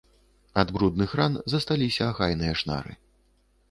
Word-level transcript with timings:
Ад 0.61 0.71
брудных 0.77 1.13
ран 1.21 1.37
засталіся 1.55 2.03
ахайныя 2.13 2.53
шнары. 2.65 3.01